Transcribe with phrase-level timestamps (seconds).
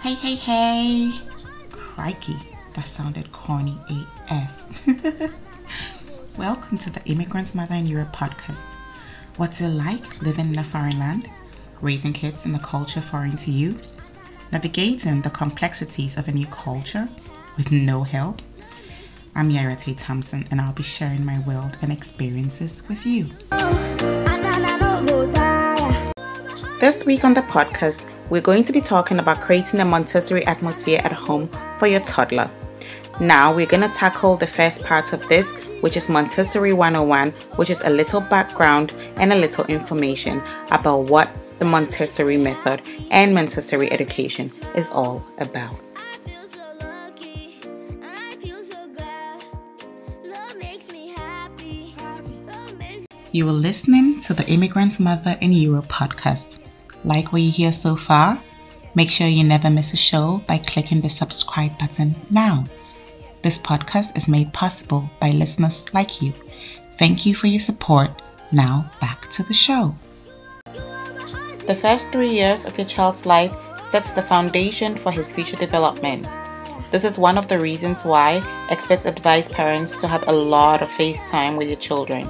[0.00, 1.20] Hey, hey, hey.
[1.72, 2.36] Crikey,
[2.76, 3.76] that sounded corny
[4.30, 4.50] AF.
[6.38, 8.62] Welcome to the Immigrant's Mother in Europe podcast.
[9.38, 11.28] What's it like living in a foreign land,
[11.80, 13.76] raising kids in a culture foreign to you,
[14.52, 17.08] navigating the complexities of a new culture
[17.56, 18.40] with no help?
[19.34, 19.94] I'm Yaira T.
[19.94, 23.24] Thompson, and I'll be sharing my world and experiences with you.
[26.78, 31.00] This week on the podcast, we're going to be talking about creating a Montessori atmosphere
[31.04, 31.48] at home
[31.78, 32.50] for your toddler.
[33.20, 37.70] Now, we're going to tackle the first part of this, which is Montessori 101, which
[37.70, 43.90] is a little background and a little information about what the Montessori method and Montessori
[43.90, 45.74] education is all about.
[53.30, 56.57] You are listening to the Immigrant's Mother in Europe podcast.
[57.04, 58.40] Like what you hear so far?
[58.94, 62.64] Make sure you never miss a show by clicking the subscribe button now.
[63.42, 66.32] This podcast is made possible by listeners like you.
[66.98, 68.10] Thank you for your support.
[68.50, 69.94] Now, back to the show.
[71.66, 73.54] The first three years of your child's life
[73.84, 76.26] sets the foundation for his future development.
[76.90, 80.90] This is one of the reasons why experts advise parents to have a lot of
[80.90, 82.26] face time with your children.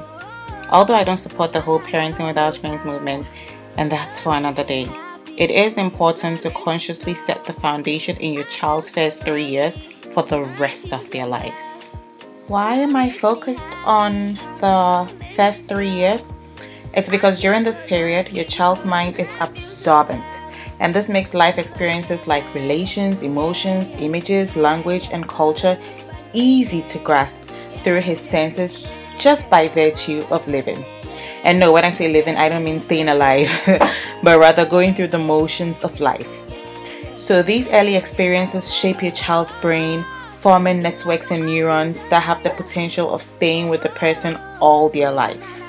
[0.70, 3.30] Although I don't support the whole parenting without screens movement,
[3.78, 4.90] and that's for another day.
[5.38, 9.78] It is important to consciously set the foundation in your child's first three years
[10.12, 11.86] for the rest of their lives.
[12.48, 16.34] Why am I focused on the first three years?
[16.92, 20.40] It's because during this period, your child's mind is absorbent,
[20.80, 25.78] and this makes life experiences like relations, emotions, images, language, and culture
[26.32, 27.42] easy to grasp
[27.84, 28.84] through his senses
[29.18, 30.84] just by virtue of living.
[31.44, 33.50] And no, when I say living, I don't mean staying alive,
[34.22, 36.40] but rather going through the motions of life.
[37.16, 40.04] So these early experiences shape your child's brain,
[40.38, 45.10] forming networks and neurons that have the potential of staying with the person all their
[45.10, 45.64] life.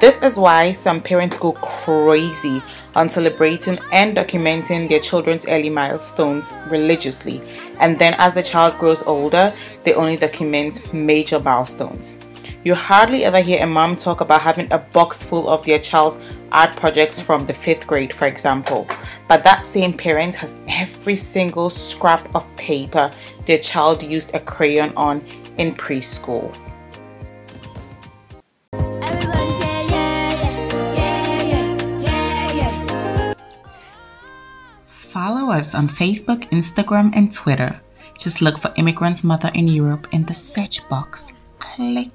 [0.00, 2.60] This is why some parents go crazy
[2.96, 7.40] on celebrating and documenting their children's early milestones religiously,
[7.78, 9.54] and then as the child grows older,
[9.84, 12.18] they only document major milestones.
[12.64, 16.20] You hardly ever hear a mom talk about having a box full of their child's
[16.52, 18.86] art projects from the fifth grade, for example.
[19.26, 23.10] But that same parent has every single scrap of paper
[23.46, 25.24] their child used a crayon on
[25.58, 26.56] in preschool.
[35.10, 37.80] Follow us on Facebook, Instagram, and Twitter.
[38.16, 41.32] Just look for Immigrant's Mother in Europe in the search box.
[41.58, 42.10] Click.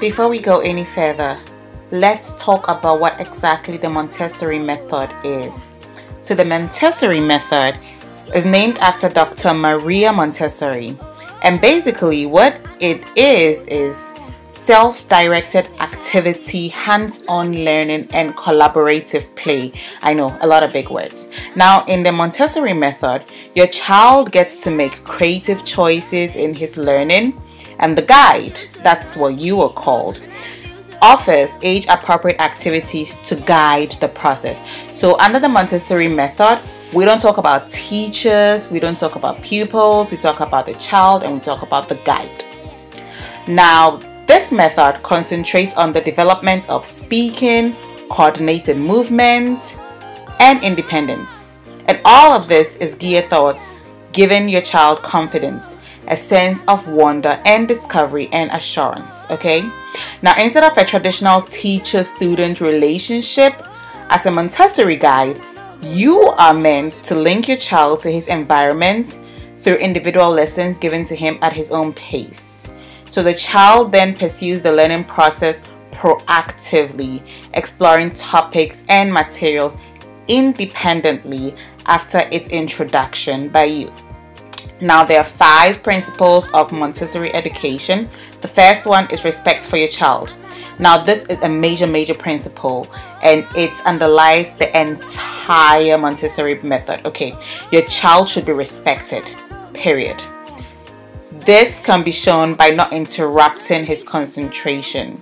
[0.00, 1.36] Before we go any further,
[1.90, 5.68] let's talk about what exactly the Montessori method is.
[6.22, 7.78] So, the Montessori method
[8.34, 9.52] is named after Dr.
[9.52, 10.96] Maria Montessori,
[11.42, 14.14] and basically, what it is is
[14.48, 19.70] self directed activity, hands on learning, and collaborative play.
[20.00, 21.28] I know a lot of big words.
[21.56, 23.24] Now, in the Montessori method,
[23.54, 27.38] your child gets to make creative choices in his learning
[27.80, 30.20] and the guide, that's what you are called,
[31.02, 34.62] offers age appropriate activities to guide the process.
[34.92, 36.60] So, under the Montessori method,
[36.92, 41.22] we don't talk about teachers, we don't talk about pupils, we talk about the child,
[41.22, 42.44] and we talk about the guide.
[43.48, 43.96] Now,
[44.26, 47.74] this method concentrates on the development of speaking,
[48.10, 49.78] coordinated movement,
[50.38, 51.48] and independence.
[51.88, 55.79] And all of this is geared towards giving your child confidence
[56.10, 59.30] a sense of wonder and discovery and assurance.
[59.30, 59.70] Okay,
[60.22, 63.54] now instead of a traditional teacher student relationship,
[64.10, 65.40] as a Montessori guide,
[65.82, 69.18] you are meant to link your child to his environment
[69.60, 72.68] through individual lessons given to him at his own pace.
[73.08, 77.22] So the child then pursues the learning process proactively,
[77.54, 79.76] exploring topics and materials
[80.28, 81.54] independently
[81.86, 83.92] after its introduction by you.
[84.80, 88.08] Now, there are five principles of Montessori education.
[88.40, 90.34] The first one is respect for your child.
[90.78, 92.88] Now, this is a major, major principle
[93.22, 97.04] and it underlies the entire Montessori method.
[97.06, 97.36] Okay,
[97.70, 99.24] your child should be respected,
[99.74, 100.22] period.
[101.30, 105.20] This can be shown by not interrupting his concentration.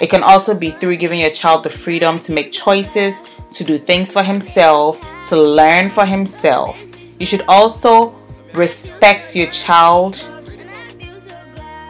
[0.00, 3.22] It can also be through giving your child the freedom to make choices,
[3.54, 6.80] to do things for himself, to learn for himself.
[7.18, 8.14] You should also
[8.56, 10.28] respect your child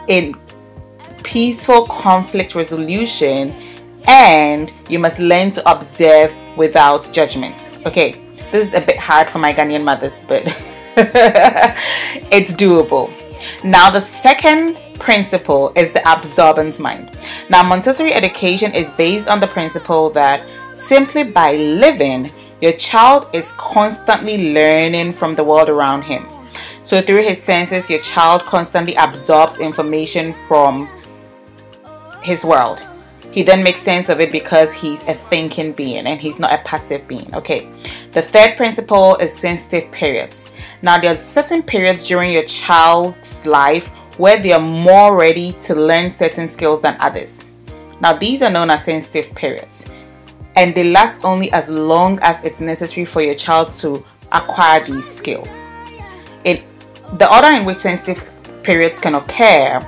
[0.07, 0.35] in
[1.23, 3.53] peaceful conflict resolution
[4.07, 7.71] and you must learn to observe without judgment.
[7.85, 8.15] Okay,
[8.51, 10.43] This is a bit hard for my Ghanaian mothers, but
[12.31, 13.11] it's doable.
[13.61, 17.17] Now, the second principle is the absorbent mind.
[17.49, 22.31] Now, Montessori education is based on the principle that simply by living,
[22.61, 26.25] your child is constantly learning from the world around him.
[26.87, 30.87] So, through his senses, your child constantly absorbs information from
[32.21, 32.81] his world.
[33.33, 36.59] He then makes sense of it because he's a thinking being and he's not a
[36.59, 37.35] passive being.
[37.35, 37.67] Okay.
[38.13, 40.49] The third principle is sensitive periods.
[40.81, 45.75] Now, there are certain periods during your child's life where they are more ready to
[45.75, 47.49] learn certain skills than others.
[47.99, 49.89] Now, these are known as sensitive periods
[50.55, 55.05] and they last only as long as it's necessary for your child to acquire these
[55.05, 55.59] skills.
[56.45, 56.63] It,
[57.13, 58.31] the order in which sensitive
[58.63, 59.81] periods can occur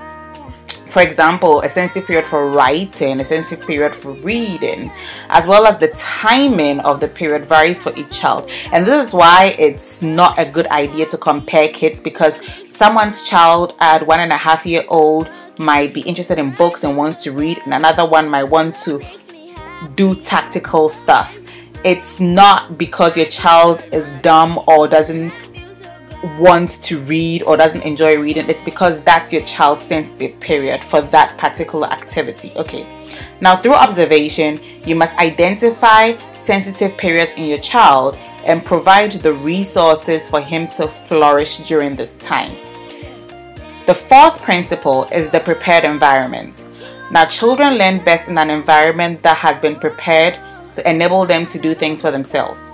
[0.90, 4.92] for example, a sensitive period for writing, a sensitive period for reading,
[5.30, 8.50] as well as the timing of the period varies for each child.
[8.72, 13.76] And this is why it's not a good idea to compare kids because someone's child
[13.80, 15.30] at one and a half year old
[15.60, 19.02] might be interested in books and wants to read, and another one might want to
[19.96, 21.38] do tactical stuff.
[21.84, 25.32] It's not because your child is dumb or doesn't
[26.38, 31.02] wants to read or doesn't enjoy reading, it's because that's your child sensitive period for
[31.02, 32.52] that particular activity.
[32.56, 32.86] Okay.
[33.42, 40.30] Now, through observation, you must identify sensitive periods in your child and provide the resources
[40.30, 42.52] for him to flourish during this time.
[43.86, 46.66] The fourth principle is the prepared environment.
[47.12, 50.38] Now, children learn best in an environment that has been prepared
[50.76, 52.70] to enable them to do things for themselves.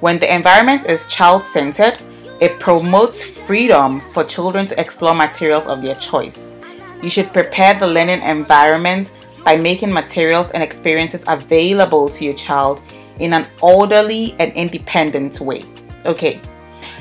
[0.00, 2.02] When the environment is child centered,
[2.40, 6.56] it promotes freedom for children to explore materials of their choice.
[7.02, 9.12] You should prepare the learning environment
[9.44, 12.80] by making materials and experiences available to your child
[13.18, 15.64] in an orderly and independent way.
[16.04, 16.40] Okay.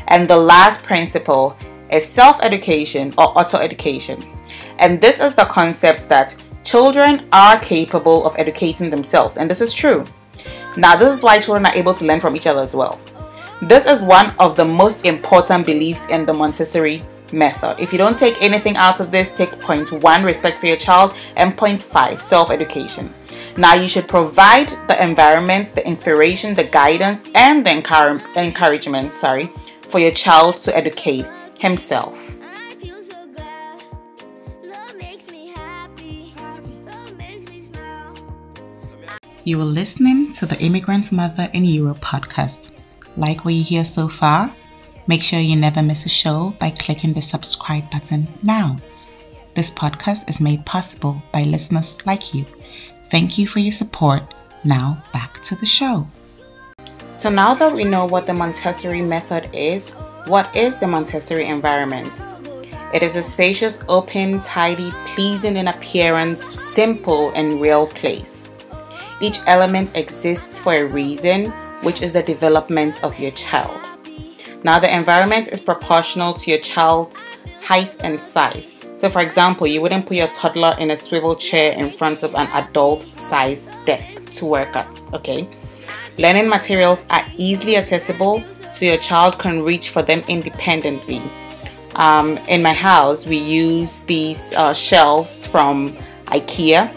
[0.08, 1.58] And the last principle
[1.92, 4.24] is self education or auto education.
[4.80, 9.38] And this is the concept that children are capable of educating themselves.
[9.38, 10.06] And this is true.
[10.76, 13.00] Now, this is why children are able to learn from each other as well.
[13.62, 17.80] This is one of the most important beliefs in the Montessori method.
[17.80, 21.16] If you don't take anything out of this, take point one, respect for your child,
[21.36, 23.10] and point five, self education.
[23.58, 29.50] Now, you should provide the environment, the inspiration, the guidance, and the encouragement, sorry,
[29.82, 31.26] for your child to educate
[31.58, 32.32] himself.
[39.44, 42.70] You were listening to the Immigrant's Mother in Europe podcast.
[43.18, 44.54] Like what you hear so far?
[45.08, 48.78] Make sure you never miss a show by clicking the subscribe button now.
[49.56, 52.46] This podcast is made possible by listeners like you.
[53.10, 54.36] Thank you for your support.
[54.64, 56.08] Now, back to the show.
[57.12, 59.90] So, now that we know what the Montessori method is,
[60.28, 62.22] what is the Montessori environment?
[62.94, 68.50] It is a spacious, open, tidy, pleasing in appearance, simple, and real place.
[69.22, 73.82] Each element exists for a reason which is the development of your child.
[74.64, 77.28] Now, the environment is proportional to your child's
[77.62, 78.74] height and size.
[78.96, 82.34] So, for example, you wouldn't put your toddler in a swivel chair in front of
[82.34, 85.48] an adult size desk to work at, okay?
[86.18, 88.42] Learning materials are easily accessible
[88.72, 91.22] so your child can reach for them independently.
[91.96, 96.92] Um, in my house, we use these uh, shelves from IKEA,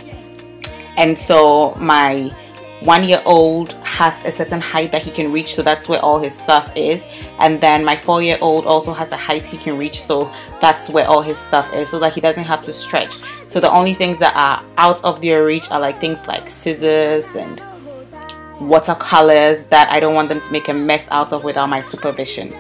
[0.97, 2.35] and so my
[2.81, 6.19] one year old has a certain height that he can reach so that's where all
[6.19, 7.07] his stuff is.
[7.39, 10.89] And then my four year old also has a height he can reach so that's
[10.89, 13.17] where all his stuff is so that he doesn't have to stretch.
[13.49, 17.37] So the only things that are out of their reach are like things like scissors
[17.37, 17.61] and
[18.61, 22.55] watercolors that I don't want them to make a mess out of without my supervision.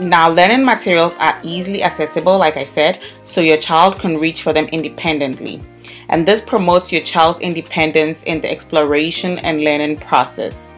[0.00, 4.52] Now, learning materials are easily accessible, like I said, so your child can reach for
[4.52, 5.62] them independently
[6.08, 10.74] and this promotes your child's independence in the exploration and learning process.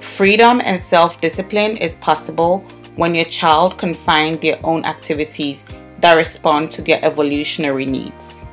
[0.00, 2.60] Freedom and self discipline is possible
[2.96, 5.64] when your child can find their own activities
[6.00, 8.44] that respond to their evolutionary needs.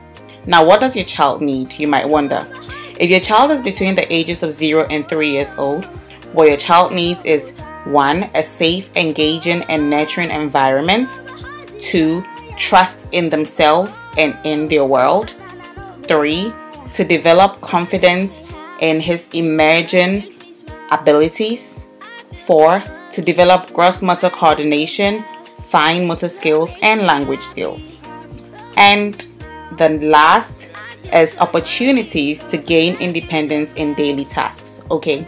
[0.46, 1.74] Now, what does your child need?
[1.80, 2.48] You might wonder.
[3.00, 5.86] If your child is between the ages of 0 and 3 years old,
[6.34, 7.52] what your child needs is
[7.86, 8.30] 1.
[8.36, 11.22] A safe, engaging, and nurturing environment,
[11.80, 12.24] 2.
[12.58, 15.36] Trust in themselves and in their world,
[16.08, 16.54] Three,
[16.94, 18.44] to develop confidence
[18.80, 20.24] in his emerging
[20.92, 21.80] abilities.
[22.46, 25.24] Four, to develop gross motor coordination,
[25.58, 27.96] fine motor skills, and language skills.
[28.78, 29.14] And
[29.78, 30.70] the last
[31.14, 34.82] is opportunities to gain independence in daily tasks.
[34.92, 35.26] Okay.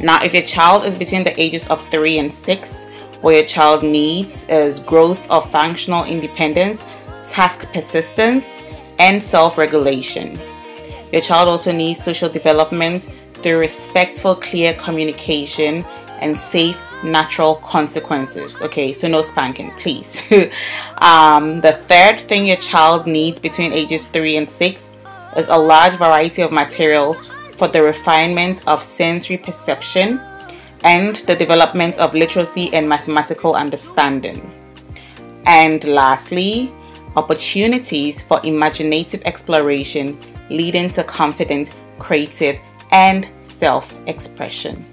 [0.00, 2.86] Now, if your child is between the ages of 3 and 6,
[3.20, 6.84] what your child needs is growth of functional independence,
[7.26, 8.62] task persistence,
[8.98, 10.38] and self regulation.
[11.12, 15.84] Your child also needs social development through respectful, clear communication
[16.20, 18.62] and safe, natural consequences.
[18.62, 20.20] Okay, so no spanking, please.
[20.98, 24.92] um, the third thing your child needs between ages 3 and 6
[25.36, 30.20] is a large variety of materials for the refinement of sensory perception
[30.82, 34.50] and the development of literacy and mathematical understanding.
[35.46, 36.72] And lastly,
[37.16, 40.18] opportunities for imaginative exploration
[40.50, 42.60] leading to confident, creative,
[42.92, 44.84] and self expression.